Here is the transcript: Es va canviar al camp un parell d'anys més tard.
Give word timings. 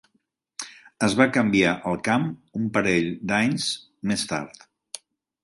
Es 1.07 1.15
va 1.19 1.27
canviar 1.35 1.73
al 1.91 1.99
camp 2.07 2.25
un 2.61 2.65
parell 2.79 3.13
d'anys 3.33 3.69
més 4.13 4.27
tard. 4.35 4.67